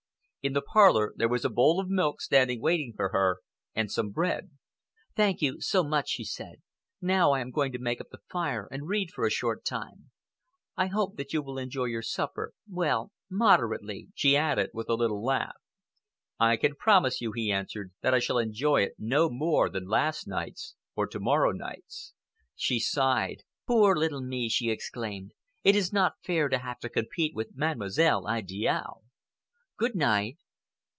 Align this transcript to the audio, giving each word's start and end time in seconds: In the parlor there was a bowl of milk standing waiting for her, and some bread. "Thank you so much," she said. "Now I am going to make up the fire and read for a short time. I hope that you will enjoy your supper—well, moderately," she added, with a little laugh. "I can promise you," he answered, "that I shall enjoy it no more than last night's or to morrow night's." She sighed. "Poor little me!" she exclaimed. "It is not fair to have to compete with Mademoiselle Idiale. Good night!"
In 0.43 0.53
the 0.53 0.63
parlor 0.63 1.13
there 1.15 1.29
was 1.29 1.45
a 1.45 1.51
bowl 1.51 1.79
of 1.79 1.87
milk 1.87 2.19
standing 2.19 2.59
waiting 2.59 2.93
for 2.95 3.09
her, 3.09 3.41
and 3.75 3.91
some 3.91 4.09
bread. 4.09 4.49
"Thank 5.15 5.39
you 5.39 5.61
so 5.61 5.83
much," 5.83 6.09
she 6.09 6.23
said. 6.23 6.63
"Now 6.99 7.33
I 7.33 7.41
am 7.41 7.51
going 7.51 7.71
to 7.73 7.77
make 7.77 8.01
up 8.01 8.09
the 8.09 8.21
fire 8.27 8.67
and 8.71 8.87
read 8.87 9.11
for 9.11 9.23
a 9.23 9.29
short 9.29 9.63
time. 9.63 10.09
I 10.75 10.87
hope 10.87 11.15
that 11.17 11.31
you 11.31 11.43
will 11.43 11.59
enjoy 11.59 11.83
your 11.85 12.01
supper—well, 12.01 13.11
moderately," 13.29 14.07
she 14.15 14.35
added, 14.35 14.71
with 14.73 14.89
a 14.89 14.95
little 14.95 15.23
laugh. 15.23 15.57
"I 16.39 16.57
can 16.57 16.73
promise 16.73 17.21
you," 17.21 17.33
he 17.35 17.51
answered, 17.51 17.91
"that 18.01 18.15
I 18.15 18.17
shall 18.17 18.39
enjoy 18.39 18.81
it 18.81 18.95
no 18.97 19.29
more 19.29 19.69
than 19.69 19.85
last 19.85 20.27
night's 20.27 20.73
or 20.95 21.05
to 21.05 21.19
morrow 21.19 21.51
night's." 21.51 22.15
She 22.55 22.79
sighed. 22.79 23.43
"Poor 23.67 23.95
little 23.95 24.23
me!" 24.23 24.49
she 24.49 24.71
exclaimed. 24.71 25.33
"It 25.63 25.75
is 25.75 25.93
not 25.93 26.15
fair 26.23 26.49
to 26.49 26.57
have 26.57 26.79
to 26.79 26.89
compete 26.89 27.35
with 27.35 27.51
Mademoiselle 27.55 28.27
Idiale. 28.27 29.03
Good 29.77 29.95
night!" 29.95 30.37